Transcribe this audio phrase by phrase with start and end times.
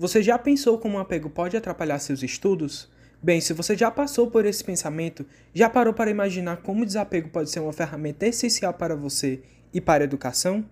[0.00, 2.88] Você já pensou como um apego pode atrapalhar seus estudos?
[3.20, 7.30] Bem, se você já passou por esse pensamento, já parou para imaginar como o desapego
[7.30, 9.42] pode ser uma ferramenta essencial para você
[9.74, 10.64] e para a educação?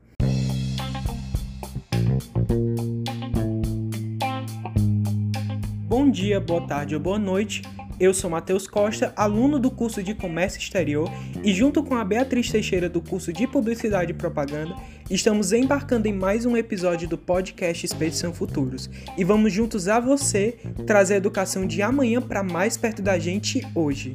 [5.88, 7.62] Bom dia, boa tarde ou boa noite.
[7.98, 11.10] Eu sou Matheus Costa, aluno do curso de Comércio Exterior,
[11.42, 14.76] e junto com a Beatriz Teixeira do curso de Publicidade e Propaganda,
[15.10, 18.90] estamos embarcando em mais um episódio do podcast Expedição Futuros.
[19.16, 23.66] E vamos juntos a você trazer a educação de amanhã para mais perto da gente
[23.74, 24.14] hoje.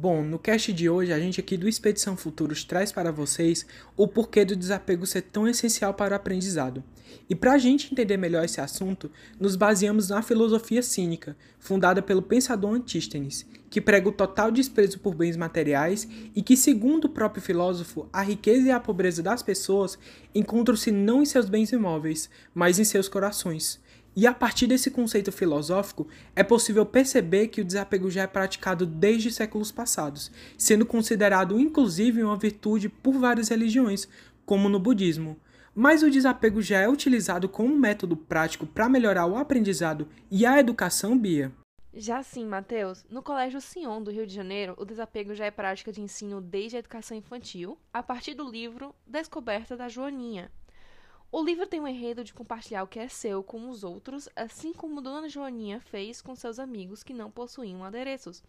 [0.00, 3.66] Bom, no cast de hoje, a gente aqui do Expedição Futuros traz para vocês
[3.96, 6.84] o porquê do desapego ser tão essencial para o aprendizado.
[7.28, 12.22] E para a gente entender melhor esse assunto, nos baseamos na filosofia cínica, fundada pelo
[12.22, 17.42] pensador Antístenes, que prega o total desprezo por bens materiais e que, segundo o próprio
[17.42, 19.98] filósofo, a riqueza e a pobreza das pessoas
[20.32, 23.80] encontram-se não em seus bens imóveis, mas em seus corações.
[24.20, 28.84] E a partir desse conceito filosófico, é possível perceber que o desapego já é praticado
[28.84, 34.08] desde séculos passados, sendo considerado inclusive uma virtude por várias religiões,
[34.44, 35.38] como no budismo.
[35.72, 40.58] Mas o desapego já é utilizado como método prático para melhorar o aprendizado e a
[40.58, 41.52] educação, Bia?
[41.94, 43.06] Já sim, Matheus.
[43.08, 46.74] No Colégio Sion do Rio de Janeiro, o desapego já é prática de ensino desde
[46.74, 50.50] a educação infantil, a partir do livro Descoberta da Joaninha.
[51.30, 54.72] O livro tem um enredo de compartilhar o que é seu com os outros, assim
[54.72, 58.42] como Dona Joaninha fez com seus amigos que não possuíam adereços.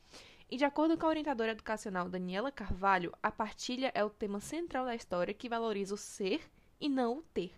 [0.50, 4.86] E de acordo com a orientadora educacional Daniela Carvalho, a partilha é o tema central
[4.86, 6.42] da história que valoriza o ser
[6.80, 7.52] e não o ter.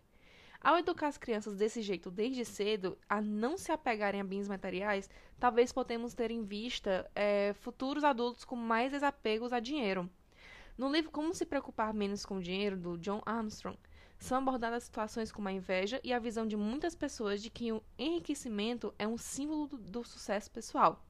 [0.60, 5.08] Ao educar as crianças desse jeito desde cedo, a não se apegarem a bens materiais,
[5.40, 10.10] talvez podemos ter em vista é, futuros adultos com mais desapegos a dinheiro.
[10.76, 13.78] No livro Como se preocupar menos com o dinheiro, do John Armstrong,
[14.22, 17.82] são abordadas situações como a inveja e a visão de muitas pessoas de que o
[17.98, 21.04] enriquecimento é um símbolo do, sucesso pessoal.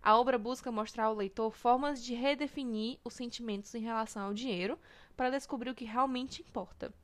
[0.00, 4.78] A obra busca mostrar ao leitor formas de redefinir os sentimentos em relação ao dinheiro
[5.16, 6.94] para descobrir o que realmente importa.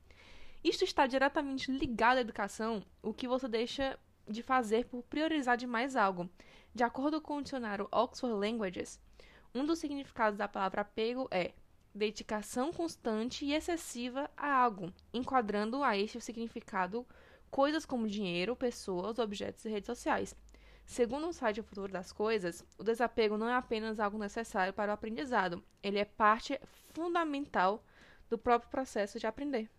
[0.63, 5.97] Isto está diretamente ligado à educação, o que você deixa de fazer por priorizar demais
[5.97, 6.29] algo.
[6.73, 8.97] De acordo com o dicionário Oxford Languages,
[9.53, 11.51] um dos significados da palavra apego é
[11.99, 17.05] dedicação constante e excessiva a algo, enquadrando a este o significado
[17.51, 20.35] coisas como dinheiro, pessoas, objetos e redes sociais.
[20.85, 24.91] Segundo o site O Futuro das Coisas, o desapego não é apenas algo necessário para
[24.91, 26.59] o aprendizado, ele é parte
[26.93, 27.83] fundamental
[28.29, 29.69] do próprio processo de aprender.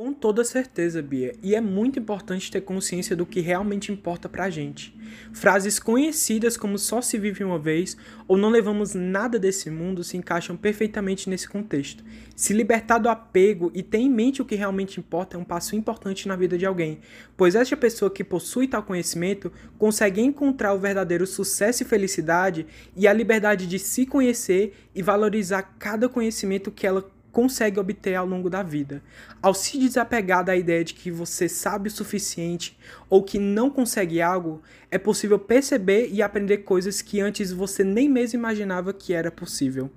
[0.00, 4.48] Com toda certeza, Bia, e é muito importante ter consciência do que realmente importa pra
[4.48, 4.98] gente.
[5.30, 10.16] Frases conhecidas como só se vive uma vez ou não levamos nada desse mundo se
[10.16, 12.02] encaixam perfeitamente nesse contexto.
[12.34, 15.76] Se libertar do apego e ter em mente o que realmente importa é um passo
[15.76, 17.00] importante na vida de alguém,
[17.36, 22.66] pois esta pessoa que possui tal conhecimento consegue encontrar o verdadeiro sucesso e felicidade
[22.96, 28.26] e a liberdade de se conhecer e valorizar cada conhecimento que ela consegue obter ao
[28.26, 29.02] longo da vida.
[29.40, 34.20] Ao se desapegar da ideia de que você sabe o suficiente ou que não consegue
[34.20, 39.30] algo, é possível perceber e aprender coisas que antes você nem mesmo imaginava que era
[39.30, 39.90] possível.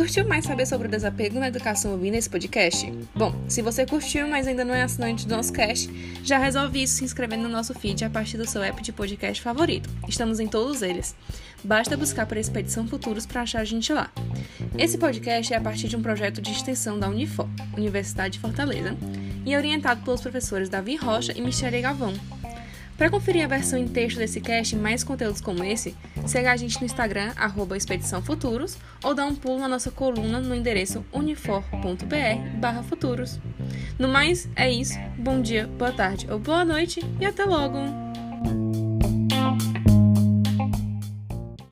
[0.00, 2.90] Curtiu mais saber sobre o desapego na educação ouvindo esse podcast?
[3.14, 5.90] Bom, se você curtiu, mas ainda não é assinante do nosso cast,
[6.24, 9.42] já resolve isso se inscrevendo no nosso feed a partir do seu app de podcast
[9.42, 9.90] favorito.
[10.08, 11.14] Estamos em todos eles.
[11.62, 14.10] Basta buscar por Expedição Futuros para achar a gente lá.
[14.78, 17.46] Esse podcast é a partir de um projeto de extensão da Unifor,
[17.76, 18.96] Universidade de Fortaleza,
[19.44, 22.14] e é orientado pelos professores Davi Rocha e Michele Galvão,
[23.00, 25.96] para conferir a versão em texto desse cast e mais conteúdos como esse,
[26.26, 30.38] siga a gente no Instagram, arroba Expedição Futuros, ou dá um pulo na nossa coluna
[30.38, 33.40] no endereço unifor.br futuros.
[33.98, 34.98] No mais, é isso.
[35.16, 38.09] Bom dia, boa tarde ou boa noite e até logo!